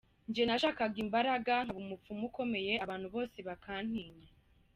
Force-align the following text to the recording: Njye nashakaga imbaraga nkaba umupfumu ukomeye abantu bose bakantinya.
Njye 0.29 0.43
nashakaga 0.45 0.97
imbaraga 1.05 1.53
nkaba 1.65 1.79
umupfumu 1.83 2.23
ukomeye 2.29 2.73
abantu 2.83 3.07
bose 3.15 3.37
bakantinya. 3.47 4.29